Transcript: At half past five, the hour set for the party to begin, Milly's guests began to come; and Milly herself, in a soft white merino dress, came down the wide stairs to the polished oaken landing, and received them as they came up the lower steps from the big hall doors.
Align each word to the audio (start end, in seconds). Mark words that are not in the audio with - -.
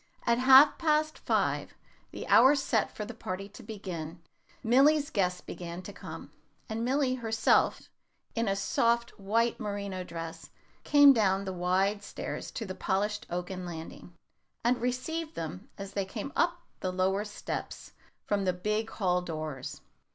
At 0.25 0.39
half 0.39 0.79
past 0.79 1.19
five, 1.19 1.75
the 2.09 2.25
hour 2.27 2.55
set 2.55 2.89
for 2.89 3.05
the 3.05 3.13
party 3.13 3.47
to 3.49 3.61
begin, 3.61 4.19
Milly's 4.63 5.11
guests 5.11 5.41
began 5.41 5.83
to 5.83 5.93
come; 5.93 6.31
and 6.67 6.83
Milly 6.83 7.13
herself, 7.13 7.87
in 8.33 8.47
a 8.47 8.55
soft 8.55 9.11
white 9.19 9.59
merino 9.59 10.03
dress, 10.03 10.49
came 10.83 11.13
down 11.13 11.45
the 11.45 11.53
wide 11.53 12.01
stairs 12.01 12.49
to 12.49 12.65
the 12.65 12.73
polished 12.73 13.27
oaken 13.29 13.63
landing, 13.63 14.15
and 14.63 14.81
received 14.81 15.35
them 15.35 15.69
as 15.77 15.93
they 15.93 16.05
came 16.05 16.33
up 16.35 16.61
the 16.79 16.91
lower 16.91 17.23
steps 17.23 17.91
from 18.25 18.45
the 18.45 18.53
big 18.53 18.89
hall 18.89 19.21
doors. 19.21 19.81